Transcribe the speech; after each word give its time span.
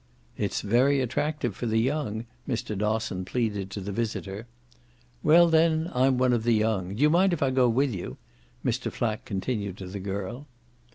"It's 0.35 0.61
very 0.61 0.99
attractive 0.99 1.55
for 1.55 1.67
the 1.67 1.77
young," 1.77 2.25
Mr. 2.49 2.75
Dosson 2.75 3.23
pleaded 3.23 3.69
to 3.69 3.79
the 3.79 3.91
visitor. 3.91 4.47
"Well 5.21 5.47
then, 5.47 5.91
I'm 5.93 6.17
one 6.17 6.33
of 6.33 6.41
the 6.43 6.55
young. 6.55 6.95
Do 6.95 6.99
you 7.03 7.09
mind 7.11 7.33
if 7.33 7.43
I 7.43 7.51
go 7.51 7.69
with 7.69 7.93
you?" 7.93 8.17
Mr. 8.65 8.91
Flack 8.91 9.25
continued 9.25 9.77
to 9.77 9.85
the 9.85 9.99
girl. 9.99 10.47